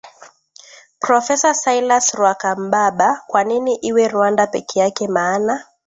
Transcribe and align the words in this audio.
professa 0.99 1.53
silas 1.53 2.13
rwakambaba 2.17 3.09
kwa 3.27 3.41
nini 3.47 3.75
iwe 3.75 4.07
rwanda 4.07 4.47
peke 4.47 4.79
yake 4.79 5.07
maana 5.07 5.63